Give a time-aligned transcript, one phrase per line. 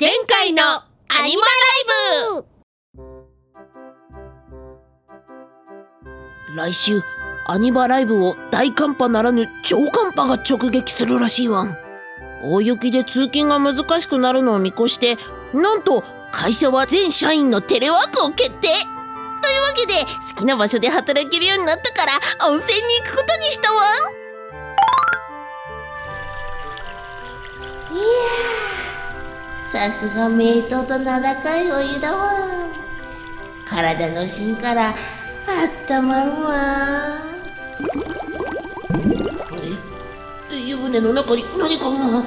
[0.00, 0.86] 前回のア
[1.26, 1.84] ニマライ
[6.48, 6.56] ブ。
[6.56, 7.02] 来週
[7.46, 11.76] アニバライブを大寒波ならぬ超寒波が直撃するらしいわん。
[12.42, 15.18] 大雪で通勤が難しくなるのを見越して
[15.52, 18.68] なんと会社は全社員のテレワークを決定。
[18.68, 18.74] と
[19.50, 23.82] いうわけで好きな場所で働けるようになったから温泉に行くことにしたわ
[27.92, 28.59] いや
[29.72, 32.32] さすが名湯と名高いお湯だわ。
[33.64, 34.96] 体の芯からあっ
[35.86, 36.50] たまるわ。
[36.50, 37.20] あ
[40.50, 42.24] れ湯船の中に何かが？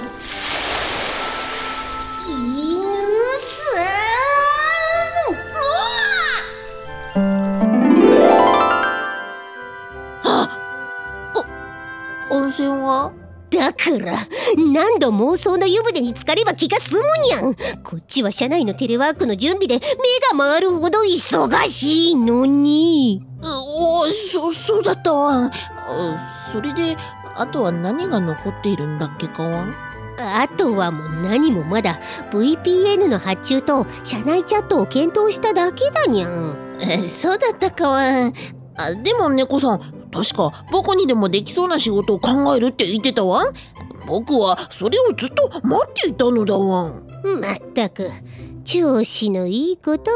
[12.29, 13.11] 温泉は？
[13.51, 14.17] だから
[14.55, 17.55] 何度妄想の湯船に浸かれば気が済むにゃん。
[17.83, 19.81] こっちは社内のテレワークの準備で目
[20.37, 23.25] が回るほど忙しいのに。
[23.41, 25.13] おおそそうだった。
[25.13, 25.51] わ
[26.51, 26.95] それで
[27.35, 29.43] あとは何が残っているんだっけか？
[29.43, 29.65] わ
[30.19, 31.99] あとはもう何もまだ
[32.31, 36.55] VPN の発注と社内チャットを検討しただけだにゃん。
[37.09, 37.89] そうだったか。
[37.89, 38.31] わ
[38.75, 39.79] あでも猫さん
[40.11, 43.51] 確か僕にでもできそうな仕事を考えるって言ってたわ
[44.05, 46.91] 僕はそれをずっと待っていたのだわ。
[47.23, 48.09] まったく
[48.63, 50.11] 調子のいいこと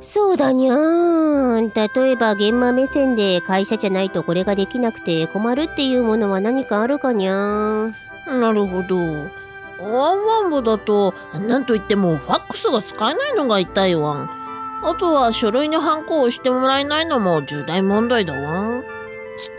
[0.00, 7.92] そうだにゃー例えば現場目線で会社じゃないとこれができなくて困るっていうものは何かあるかにゃー
[8.38, 8.96] なるほど。
[8.96, 14.14] ワンワンボだと何と言ってもファックスが使えないのが痛いわ。
[14.14, 14.30] ん
[14.84, 18.82] あとは書類にハンコをしてもらえないのも重大問題だわ。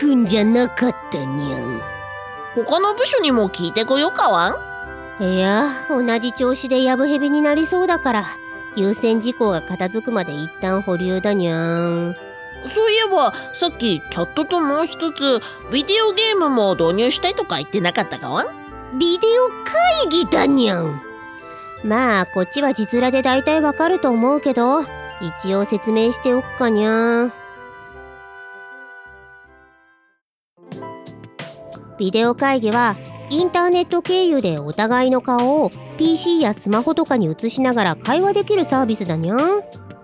[0.00, 1.97] くんじゃなかったにゃん
[2.54, 4.50] 他の部署にも聞いてこようかわ
[5.20, 5.24] ん。
[5.24, 8.24] いや同じ調子でやぶへびになりそうだから
[8.76, 12.16] 優先事項が片付くまで一旦保留だにゃん。
[12.74, 15.40] そういえばさっきチャットともう一つ
[15.72, 18.46] ビデオゲームも導入したいとか言ってなかったかわ
[18.98, 21.02] ビデオ会議だにゃん。
[21.84, 24.82] まあこっちは字面で大体わかると思うけど
[25.20, 27.32] 一応説明しておくかにゃ
[31.98, 32.96] ビデオ会議は
[33.30, 39.38] インターネット経由でお互いの顔を PC やスマホとかに映しながら会話できるサービスだにゃん。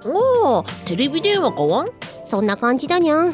[0.04, 1.88] おおテレビ電話かわん？
[2.24, 3.32] そんな感じだにゃん。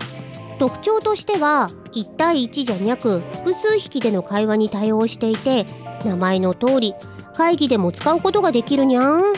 [0.58, 5.64] 特徴としては1対1じゃなく複数匹での会話に対応していて
[6.04, 6.94] 名前の通り
[7.34, 9.32] 会議でも使うことができるにゃん。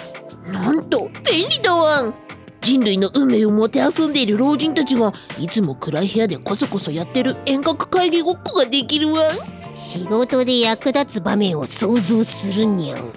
[0.52, 2.14] なんと便利だわん
[2.62, 9.28] 人類の運命をもてあそんでいる老人たちがいつも暗い部屋でこそこそやってる遠隔会議ごっこができるわ。
[9.74, 13.12] 仕事で役立つ場面を想像するにゃん。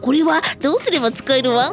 [0.00, 1.72] これはどうすれば使えるわ？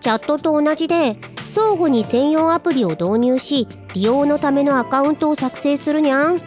[0.00, 1.18] チャットと同じで
[1.52, 6.38] 相互に専用アプリを導入し利用のためのアカウントを作成するにゃん。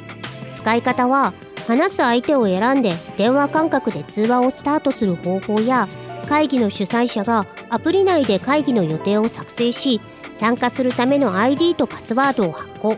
[0.56, 1.34] 使い方は
[1.68, 5.90] 話す相手を選んで電話感覚で通話をスタートする方法や
[6.30, 10.00] 会議の主催者がアプリ内で会議の予定を作成し
[10.44, 12.98] 参加するための ID とパスワードを発行。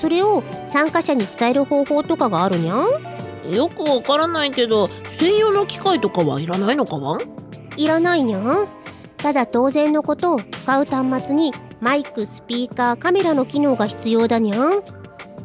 [0.00, 3.54] それを参加者に伝える方法とかがあるにゃん？
[3.54, 4.86] よくわからないけど
[5.18, 7.18] 専用の機械とかはいらないのかわ
[7.76, 8.68] いらないにゃん。
[9.18, 14.82] ただ当然のことを使う端末にマイクスピーカーカメラの機能が必要だにゃん。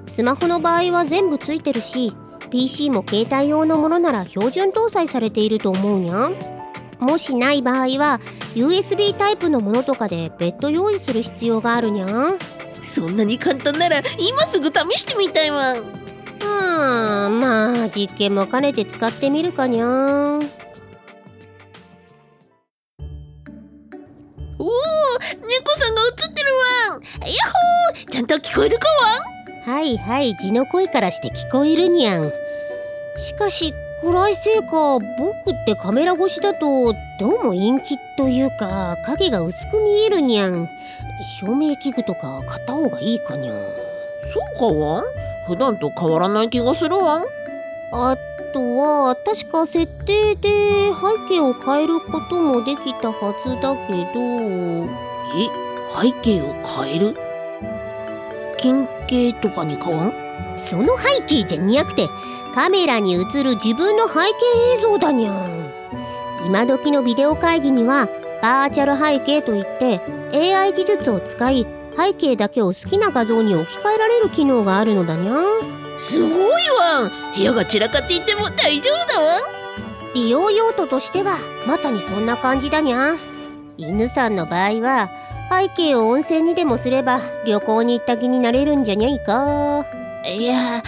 [0.05, 2.13] スマホの場合は全部ついてるし
[2.51, 6.56] PC も携帯用のものなら標準搭載されていると思うにゃん
[6.99, 8.19] もしない場合は
[8.55, 12.37] USB タイプのものとかで別途用意する必要があるにゃん。
[12.83, 20.39] そんなに簡単なら今すぐ試してみたいわうんまあ実験も兼ねて使ってみるかにゃん。
[24.59, 24.71] おお
[25.19, 26.51] 猫さんが映ってる
[26.91, 27.01] わん。
[27.01, 27.03] やっ
[27.51, 28.09] ほー。
[28.09, 29.71] ちゃんと聞こえるかわん。
[29.71, 32.31] はいはい字の声からして聞こえるにゃん。
[33.17, 40.69] しかし暗いせいか僕ってカメラ越しだとどうも陰気というか影が薄く見えるにゃん。
[41.39, 43.55] 照明器具とか買った方がいいかにゃん。
[43.55, 43.63] そ
[44.55, 45.01] うかわ。
[45.01, 45.03] ん
[45.47, 47.19] 普段と変わらない気がするわ。
[47.19, 47.25] ん
[47.91, 48.17] あ
[48.53, 50.49] とは確か設定で
[50.91, 54.85] 背景を変えることもできたはずだけど。
[55.35, 55.49] え？
[55.89, 57.15] 背景を変える？
[58.57, 60.13] 近景とかに変わん？
[60.57, 62.07] その背景じゃにゃくて
[62.57, 65.71] カメラに映る自分の背景映像だにゃん。
[66.43, 68.09] 今時のビデオ会議には
[68.41, 70.01] バーチャル背景といって
[70.33, 75.45] AI 技術を使い背景だけを好きな画像に置き換えられる機能があるのだにゃん。
[75.99, 76.31] すごい
[76.79, 77.11] わん。
[77.35, 79.41] 部屋が散らかっていても大丈夫だわん。
[80.15, 81.37] 利用用途としては
[81.67, 83.17] まさにそんな感じだにゃ
[83.77, 85.11] 犬さんの場合は
[85.51, 89.85] 背景を温泉にでもすれば旅行に行った気になれるんじゃにゃいか
[90.25, 90.83] いや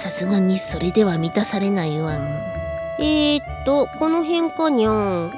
[0.00, 2.18] さすがにそれでは満たされないわ。
[2.18, 2.22] ん
[2.98, 5.30] えー、っとこの辺かにゃお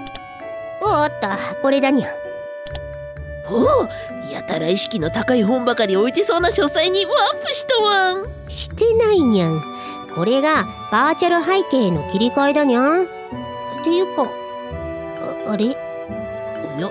[1.04, 2.14] ったこれだにゃ
[3.48, 3.88] おお
[4.30, 8.24] やたら意識の高い本ばかり置いてそうな書斎にワープしたわん。
[8.48, 9.62] してないにゃん。
[10.14, 13.04] これがバーチャル背景の切り替えだにゃん。
[13.04, 13.08] っ
[13.84, 14.24] ていうか
[15.46, 15.76] ああれ？
[16.76, 16.90] おや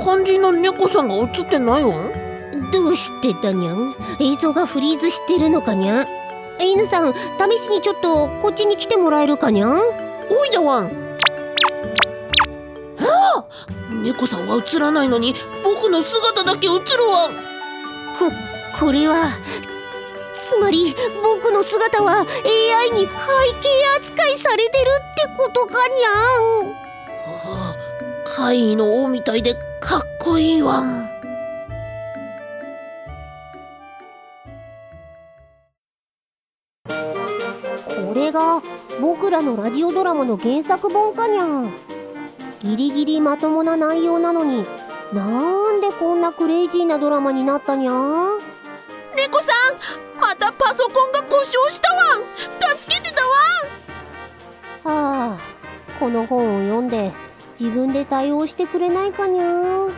[0.00, 1.96] 肝心の猫さんが映ってないわ。
[1.96, 2.21] ん
[2.72, 3.94] どうしてだにゃん？
[4.18, 6.06] 映像がフリーズしてるのかにゃ
[6.60, 7.18] 犬さん試
[7.58, 9.78] しにちょっとこっちに来てもらえるかにゃん？
[10.30, 10.86] おいだわん。
[10.86, 10.90] あ
[13.36, 13.44] あ
[14.02, 16.78] 猫さんは映らないのに僕の姿だけ映る
[17.08, 17.36] わん。
[18.18, 18.30] こ
[18.80, 19.28] これは
[20.50, 23.08] つまり僕の姿は AI に背景
[23.98, 24.90] 扱いされてる
[25.26, 26.70] ってことかにゃん。
[26.70, 27.76] はあ
[28.24, 31.11] 怪異の王みたいでかっこいいわん
[39.32, 41.44] らのラジオドラマの原作本かにゃ。
[41.44, 41.72] ん
[42.60, 44.64] ギリギリまともな内容なのに
[45.12, 47.92] なんでこんなクレイジーなドラマになったにゃ。
[47.92, 48.38] ん
[49.16, 49.52] 猫さ
[50.16, 52.16] んまたパソコンが故障したわ。
[52.18, 53.22] ん助けてた
[54.86, 54.94] わ。
[54.94, 55.38] んはあ
[55.98, 57.12] この本を読んで
[57.58, 59.88] 自分で対応してくれないかにゃ。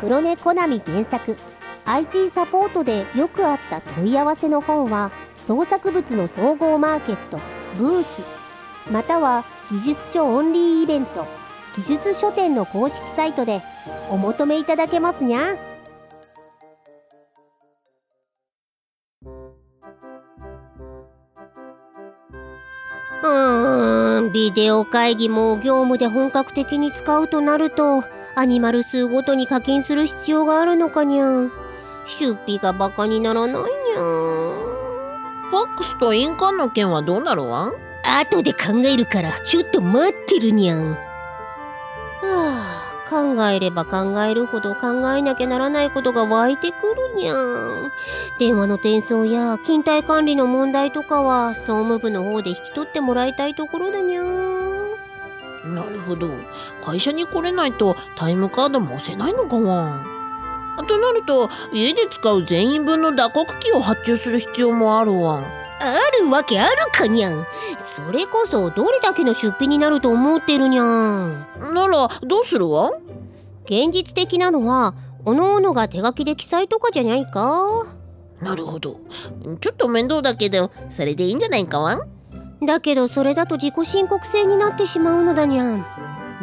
[0.00, 1.36] 黒猫コナミ原作。
[1.84, 5.10] IT サポートでよくあった問い合わせの本は
[5.44, 7.40] 創作物の総合マーケット
[7.78, 8.24] ブース
[8.90, 11.26] または技術書オンリーイベント
[11.76, 13.62] 技術書店の公式サイトで
[14.10, 15.56] お求めいただけますにゃ。
[23.22, 28.02] うんビデオ会議も業務で本格的に使うとなると
[28.34, 31.28] アニマル数ごとに課金する必要があるのかにゃ。
[31.28, 31.52] ん
[32.06, 34.00] 出費がバカにならないにゃ。
[34.02, 34.49] ん
[35.50, 37.72] ファックスと印鑑の件はどうなるわん？
[38.02, 40.92] 後で考えるからちょっと待ってるにゃん。
[40.92, 40.98] は
[42.22, 47.90] あ考えれば考えるほど考えなきゃならないことが湧いてくるにゃん。
[48.38, 54.90] 電話の転送や勤怠管理の問題とかは総務部の方で引き取ってもらいたいところだにゃん。
[55.74, 56.30] なるほど。
[56.80, 60.04] 会社に来れないとタイムカードも押せないのかわ
[60.86, 65.42] となると家で使う全員分の打刻機を発注する必要もあるわ
[65.82, 67.46] あるわけあるかにゃん。
[67.96, 71.46] それこそどれだけの出費になると思ってるにゃん。
[71.72, 72.90] ならどうするわ？
[73.64, 74.94] 現実的なのは
[75.24, 77.86] おのおのが手書きで記載とかじゃないか。
[78.42, 79.00] なるほど。
[79.60, 82.06] ちょっと面倒だけどそれでいいんじゃないかわ
[82.62, 85.86] だけどそれだと自己申告制になってしまうのだにゃん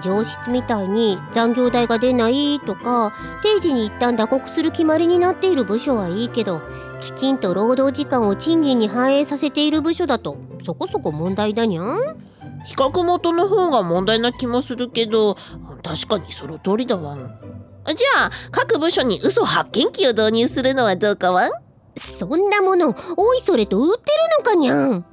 [0.01, 6.61] 上質みたいに残業代が出ないとか定時に一旦打刻する決まりになっている部署はいいけど
[7.01, 12.17] きちんと労働時間を賃金に反映させている部署だとそこそこ問題だにゃん？
[12.65, 15.35] 比較元の方が問題な気もするけど
[15.83, 17.15] 確かにその通りだわ。
[17.15, 17.39] ん
[17.85, 21.51] じゃあ各部署に嘘発見器を導入するのはどうかわん？
[21.95, 25.05] そんなものおいそれと売ってるのかにゃん？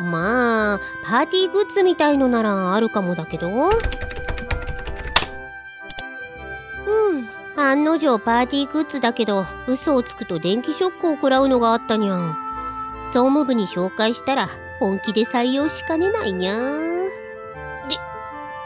[0.00, 3.48] まあパーティーグッズみたいのならあるかもだけど。
[3.48, 3.72] う
[7.12, 7.28] ん。
[7.56, 12.36] 案の定パーティーグッズだけど嘘をつくと電気ショックを食らうのがあったにゃん。
[13.06, 17.08] 総務部に紹介したら本気で採用しかねないにゃん。
[17.88, 17.96] で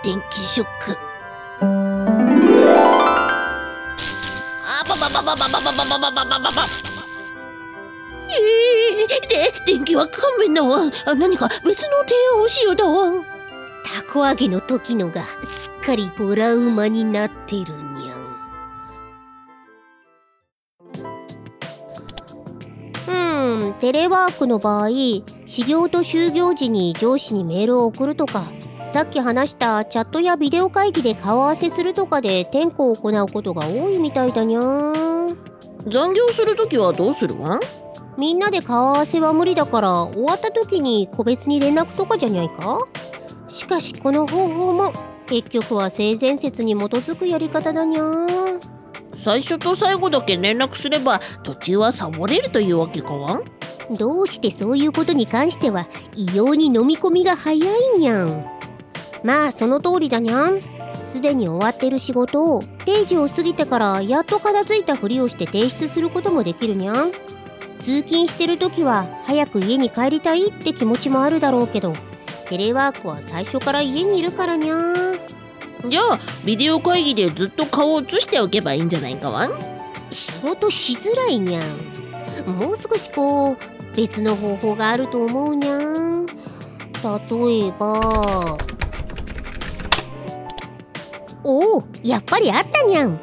[0.04, 0.96] 電気ショック。
[4.66, 6.93] あばばばばばばばばばばばばば
[8.30, 10.90] えー、で電気は勘弁だわ。
[11.16, 13.12] 何か別の提案をしようだわ
[13.84, 15.28] たこ揚げの時のがす
[15.82, 18.24] っかりボラウマになってるにゃん。
[23.06, 24.88] うんテレワークの場合
[25.46, 28.44] 始業と就業時に上司にメールを送るとか
[28.88, 35.28] さっき話したチャットやビデオ会議で顔合わせするとかで点呼を行うことが多いみたいだにゃん
[35.86, 37.60] 残業するときはどうするわ？
[38.16, 42.78] みんなで顔合わせは無理だから終わった時に個別に連絡とかじゃないか？
[43.49, 44.92] しかしこの方法も
[45.26, 48.26] 結局は性善説に基づくやり方だにゃ。
[49.25, 53.14] 最初と最後だけ連絡すれば途中はサボれるというわけか？
[53.14, 53.42] わ
[53.99, 58.47] どうしてそういうことに関しては異様に飲み込みが早いにゃん。
[59.25, 60.61] まあその通りだにゃん。
[61.06, 67.12] すでに終わってる仕事を定時を過ぎてからやっと片付いたふりをして提出することもできるにゃん
[67.84, 71.92] 通勤してる時は早く家に帰りたいって気持ちもあるだろうけど
[72.48, 74.76] テレワークは最初から家にいるからにゃ
[75.86, 79.50] じゃあビデオ会議でずっと顔を映しておけばいいんじゃないかわん？
[80.10, 81.62] 仕事しづらいにゃん。
[82.46, 83.56] もう少しこう
[83.94, 86.24] 別の方法があると思うにゃん。
[86.26, 86.32] 例
[87.66, 88.56] えば
[91.42, 93.20] おおやっぱりあったにゃん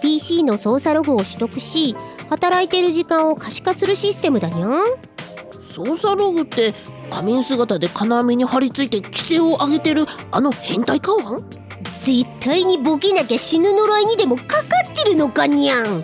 [0.00, 1.96] PC の操作ログを取得し
[2.28, 4.72] 働いてる時間を可視化するシステムだにゃん。
[5.74, 6.74] 操作ログって
[7.10, 11.44] 仮面姿で金網に張り付いて規制を上げてるあの変態かわん
[12.04, 16.02] 絶対にボケなきゃ死ぬ呪いにでもかかってるのかにゃん。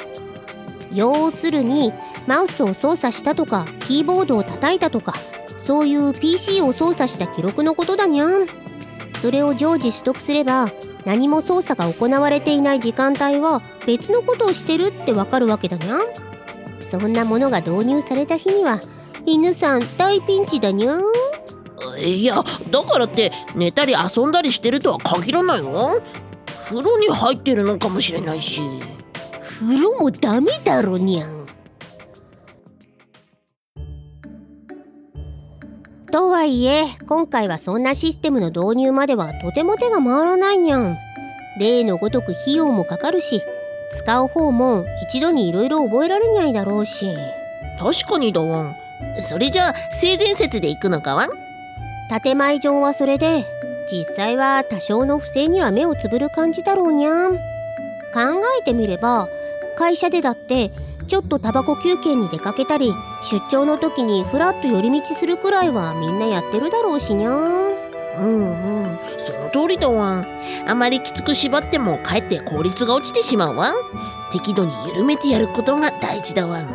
[0.92, 1.92] 要するに
[2.26, 5.14] マウスを操作したとかキーボードを叩いたとか
[5.58, 8.46] そういう PC を操作した記録のことだにゃん。
[9.20, 10.68] それを常時取得すれば
[11.06, 16.00] 何も操作が行われていない時間帯は別のことをしてるってわかるわけだにゃん
[16.90, 18.80] そんなものが導入された日には
[19.26, 21.02] 犬さん大ピンチだにゃん
[21.98, 26.00] いやだからって寝たり遊んだりしてるとは限らないわ
[26.66, 28.60] 風呂に入ってるのかもしれないし。
[29.60, 31.46] 風呂もダメだろにゃん
[36.10, 40.96] とはいえ今回はそんなシステムの導入まではとても手が回らないにゃん
[41.60, 43.42] 例のごとく費用もかかるし
[44.04, 47.16] 使う方も一度にいろいろ覚えられにゃいだろうし。
[47.78, 48.76] 確かにだわん。
[49.22, 51.30] それじゃあ性善説で行くのかわん？
[52.22, 53.44] 建前上はそれで
[53.90, 57.32] 実際は多少の不正には目をつぶる感じだろうにゃん。
[57.32, 57.38] 考
[58.60, 59.28] えてみれば
[59.76, 60.70] 会社でだって
[61.08, 62.92] ちょっとタバコ休憩に出かけたり
[63.22, 67.83] 出張の時にふらっと寄り道するくらいはみんなやってるだろうしにゃん
[68.18, 68.98] うんうん。
[69.18, 70.20] その通りだわ。
[70.20, 70.26] ん
[70.66, 73.72] あまりきつく縛ってもかえって効率が落ちてしまうわ。
[73.72, 73.74] ん
[74.32, 76.60] 適度に緩めてやることが大事だわ。
[76.60, 76.68] ん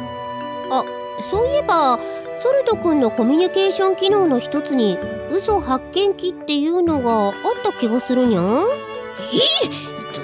[1.32, 1.98] そういえば
[2.42, 4.98] ソルト君のコミュニケーション機能の一つに
[5.30, 8.44] 嘘発見器っていうのがあった気がするにゃん？
[8.44, 8.66] ど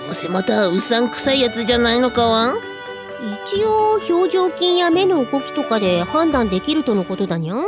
[0.09, 2.59] うせまたうさんくさいやつじゃないのかわん？
[3.43, 7.65] 一応表情筋や目の動きとかで判断できるとのことだにゃん？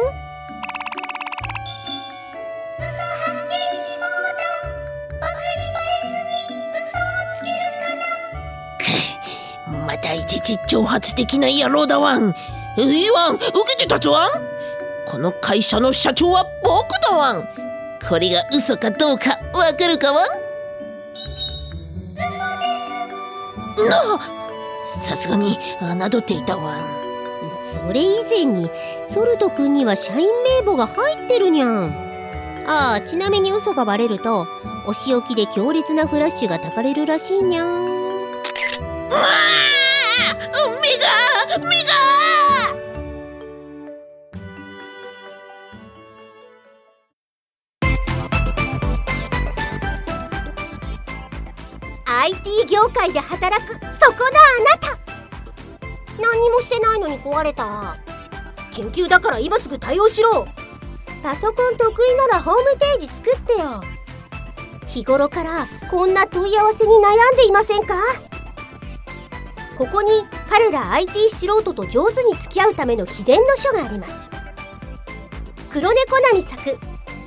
[10.07, 12.33] またいち挑発的な野郎だわん。
[12.77, 13.35] いいわん。
[13.35, 14.31] 受けて立つわん。
[15.05, 17.49] この会社の社長は僕だわん。
[18.07, 20.27] これが嘘かどうかわかるかわん。
[23.89, 24.19] な
[25.03, 26.97] さすがに侮っていたわん。
[27.85, 28.71] それ以前に
[29.13, 31.93] ソルト君には社員名簿が入ってるにゃん。
[32.65, 34.47] ああちなみに嘘がバレると
[34.85, 37.85] お仕置きで強烈なフラッシュがたかれるらしいにゃん。
[37.85, 37.89] う
[39.13, 39.66] わ
[40.87, 41.91] 目が目が
[52.05, 53.91] IT 業界で働くそこのあ
[54.63, 54.97] なた。
[56.21, 57.97] 何にもしてないのに壊れた。
[58.71, 60.47] 緊急だから今すぐ対応しろ。
[61.21, 63.83] パソコン得意ならホームページ作ってよ。
[64.87, 67.95] 日頃からこんな問い合わせに悩んでいませんか？
[69.77, 70.11] ここに
[70.49, 74.13] 彼ら IT 素人と上手に付き合うための秘伝の書があります。
[75.69, 76.57] 黒猫なみ作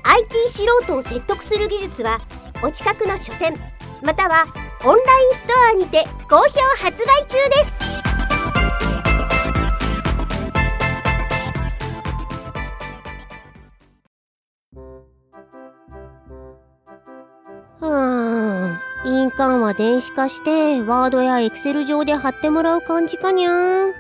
[0.03, 2.21] IT 素人を説得する技術は
[2.63, 3.59] お近くの書店
[4.03, 4.47] または
[4.85, 6.43] オンラインストアにて好評
[6.83, 7.80] 発売中です。
[19.21, 23.95] 印鑑は電子化してワードやエクセル上で貼ってもらう感じかにゃん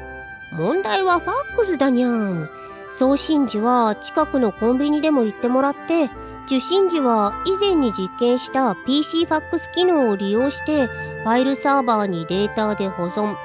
[0.50, 2.48] 問題はファックスだにゃん
[2.90, 6.10] 送信時は近くのコンビニでも行ってもらって
[6.46, 13.36] 受信時は以前に実験した PC ファックス機能を利用してファイルサーバーにデータで保存。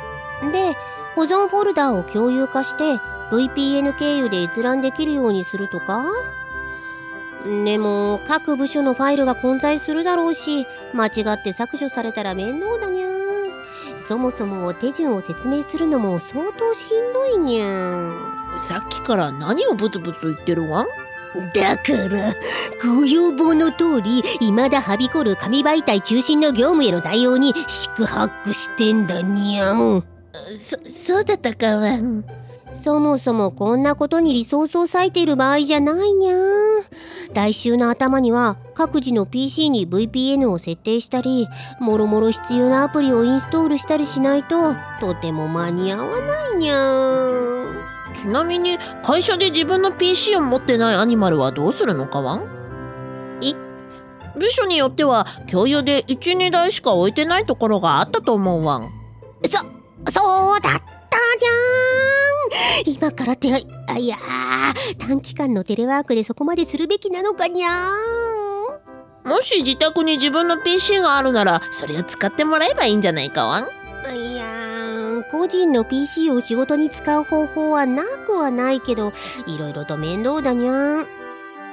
[0.52, 0.76] で
[1.14, 2.96] 保存フォルダを共有化して
[3.32, 6.06] VPN 経由で閲覧できるようにするとか？
[7.46, 13.08] でも各部署のファイルが混在するだろうし間違って削除されたら面倒だにゃ
[14.00, 18.14] そもそも手順を説明するのも相当しんどいにゃ
[18.58, 20.84] さっきから何をブツブツ言ってるわ？
[20.84, 20.88] ん
[21.54, 22.34] だから
[22.82, 30.04] ご要望の通り未だはびこる紙媒体中心の業務への対応に四苦八苦してんだにゃん
[30.60, 32.24] そそうだったかわん
[32.76, 36.84] そもそもこんなことにリソースを割いている場合じゃないにゃん。
[37.34, 41.48] 来週の頭には各自の PC に VPN を設定したり
[41.80, 47.66] もろもろ必要なアプリをインストールしたりしないととても間に合わないにゃん。
[48.22, 52.56] ちなみに会社で自分の PC を持ってないアニマルはどうするのかわん
[54.38, 58.90] 部署によっては共有で12台しか置いてないところがあったと思うわん。
[59.46, 59.60] そ
[60.12, 60.80] そうだった
[61.40, 61.85] じゃん
[62.86, 64.16] 今から手配あいや
[64.98, 67.90] 短期間のテレワークでそこまでするべきなのかにゃ
[69.26, 73.66] もし自宅に自分の PC があるならそれを使ってもらえばいいんじゃないかわん？
[74.16, 74.44] いや
[75.32, 79.12] 個人の PC を仕事に使う方法はなくはないけど
[79.48, 81.08] いろいろと面倒だにゃん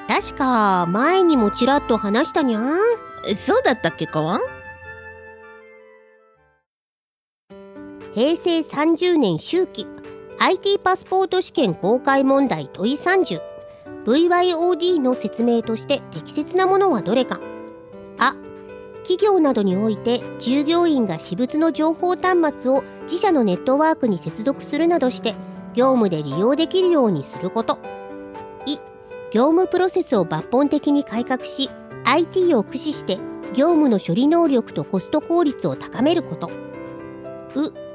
[0.09, 2.79] 確か前にもちらっと話したにゃん
[3.37, 4.41] そうだったっけかわん？
[8.14, 9.87] 平成30年秋季
[10.44, 17.38] IT パスポート試験公開問題問い 30VYOD の説明として適切なものはどれか。
[18.18, 18.34] あ
[19.04, 25.37] 企業などにおいて従業員が私物の情報端末を自社のネットワークに接続するなどして
[25.75, 27.78] 業務で利用できるようにすること。
[28.66, 28.78] い
[29.30, 31.70] 業務プロセスを抜本的に改革し
[32.04, 33.18] IT を駆使して
[33.54, 36.50] 業務の処理能力とコスト効率を高めること。
[37.54, 37.91] う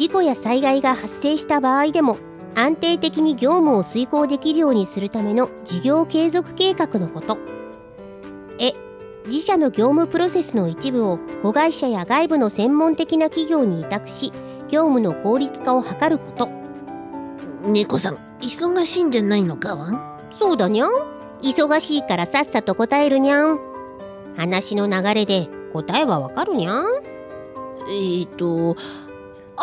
[0.00, 2.16] 事故や災害が発生した場合でも
[2.54, 7.36] 安定的に業務を遂行できるようにするための事業継続計画のこと。
[8.58, 8.72] え
[9.26, 14.32] 自社の業務プロセスの一部を子会社や外部の専門的な企業に委託し
[14.70, 16.48] 業務の効率化を図ること。
[17.66, 20.00] 猫さん忙しいんじゃないのかわん？
[20.32, 20.90] そうだにゃん。
[21.42, 23.60] 忙しいからさっさと答えるにゃん。
[24.34, 26.86] 話の流れで答えはわかるにゃん？
[27.90, 28.78] えーと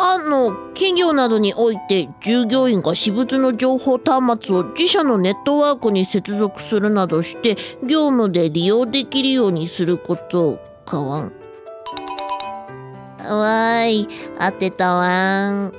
[0.00, 11.32] あの企業などにおいて従業員が私物の情報端末を自社のネットワークに接続するなどして業務で利用できるようにすることかわん。
[13.24, 15.72] わーい合ってたわん。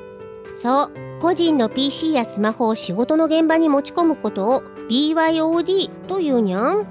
[0.62, 6.86] そう個人の PC やスマホを仕事の現場に持ち込むことを BYOD というにゃん。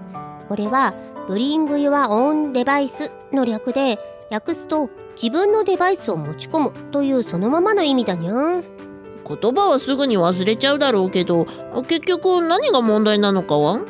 [0.49, 0.95] これは
[1.29, 3.99] Bring Your Own Device の略で
[4.31, 4.89] 訳すと
[5.21, 8.63] 自分のデバイスを持ち込むというそのままの意味だにゃん。
[8.63, 11.47] 言葉はすぐに忘れちゃうだろうけど
[11.89, 13.79] 結局何が問題なのかは？
[13.79, 13.85] 言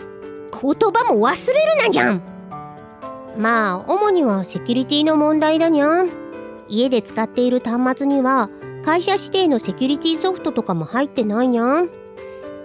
[0.50, 2.22] 葉も忘れるなにゃん。
[3.36, 6.10] まあ主にはセキュリティの問題だにゃん。
[6.66, 8.48] 家で使っている端末には
[8.84, 11.90] 会社指定のセキュリティソフトとかも入ってないにゃん。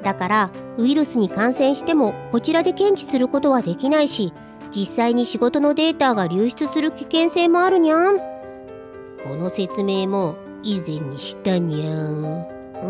[0.04, 4.34] だからウイルスに感染してもこちらで検知することはできないし
[4.72, 8.33] 実際に仕事のデータが流出する危険性もあるにゃん
[9.24, 12.22] この説明も以前にしたにゃん。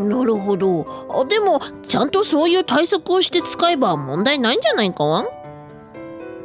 [0.10, 0.86] なるほど。
[1.10, 5.26] あでもちゃんとそういう対策をして使えば問題ないんじゃないか？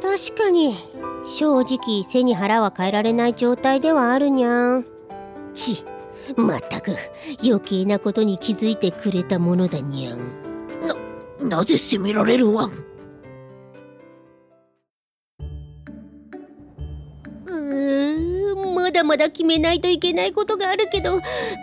[0.01, 0.75] 確かに。
[1.37, 4.85] 正直背に腹は変えられない状態ではあるにゃん。
[5.53, 5.83] ち
[6.35, 6.95] まったく。
[7.43, 11.49] 余計なことに気づいてくれたものだにゃん。
[11.49, 12.71] なぜ責められるわん
[18.89, 21.17] まだまだ決めないといけないことがあるけど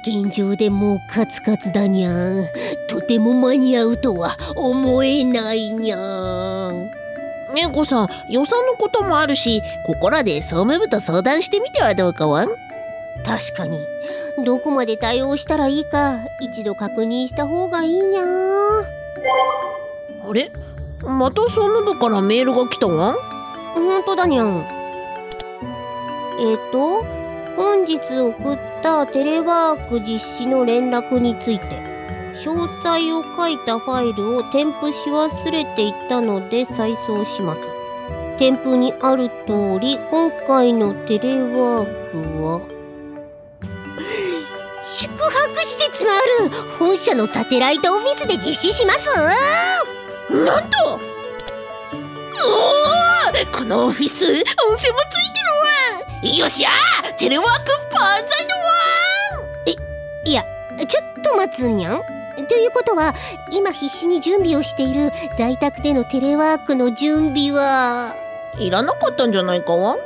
[0.07, 2.47] 現状でもうカツカツだにゃん。
[2.89, 6.89] とても間に合うとは思えないにゃん。
[7.53, 12.49] 猫さん予算のこともあるしここらで総務部と相談してみてはどうかわん？
[13.25, 13.81] 確かに。
[14.45, 18.85] どこまで対応したらいいか一度確認した方がいいにゃあ
[20.33, 20.49] れ？
[21.03, 23.17] また総務部からメールが来たわん？
[23.75, 24.69] ほんとだにゃん
[26.39, 27.03] えっ、と
[27.57, 31.67] 本日送ったテレワーク実施の連絡について
[32.35, 37.69] 詳細を書いたファイルを添付し忘れていたので再送します。
[38.39, 42.61] 添付にある通り今回のテレワークは
[44.85, 49.01] 宿泊施設のある本社のサテライトオフィスで実施します。
[50.35, 50.99] なんとおお
[53.57, 54.43] このオフィス温泉も
[55.11, 55.26] ついて
[56.35, 56.71] よっしゃ
[57.17, 58.65] テレワーク万歳だわ
[60.25, 60.43] いや
[60.87, 62.03] ちょっと待つにゃん。
[62.49, 63.15] ということは
[63.53, 68.15] 今必死に準備をしている在宅でのテレワークの準備は
[68.59, 69.77] いらなかったんじゃないか？
[69.77, 69.97] わ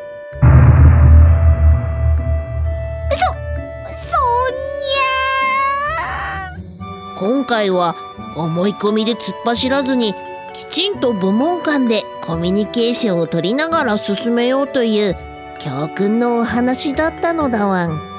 [7.18, 7.96] 今回は
[8.36, 10.14] 思い込みで突っ走らずに
[10.54, 15.16] きちんと部門間でコミュニケーションを取りながら進めようという
[15.62, 18.10] 教訓のお話だったのだわん。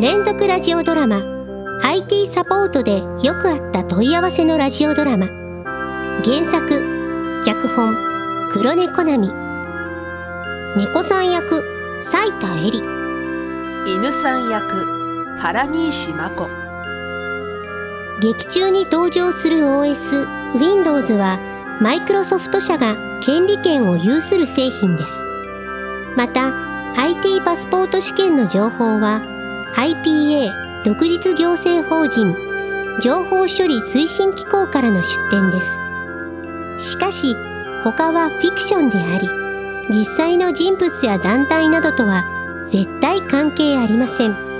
[0.00, 1.20] 連続ラジオドラマ
[1.82, 5.26] IT サポートでよくあった問い合わせのラジオドラマ。
[6.24, 7.94] 原作脚本
[8.50, 9.34] 黒猫並み。
[10.78, 11.62] 猫さん役
[12.02, 12.82] 斉田恵里。
[13.86, 14.91] 犬さん役。
[15.38, 16.48] 原西真子。
[18.20, 20.26] 劇中に登場する OS
[20.58, 21.38] Windows は
[21.80, 25.12] マイクロソフト社が権利権を有する製品です。
[26.16, 26.52] また
[26.96, 29.22] IT パスポート試験の情報は
[29.74, 32.36] IPA 独立行政法人
[33.00, 36.90] 情報処理推進機構からの出展です。
[36.90, 37.34] しかし
[37.82, 39.28] 他はフィクションであり
[39.90, 42.24] 実際の人物や団体などとは
[42.68, 44.51] 絶対関係ありません。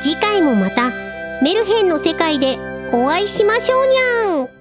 [0.00, 0.90] 次回もまた
[1.42, 2.58] メルヘンの世界で
[2.92, 4.57] お会いしましょうにゃん。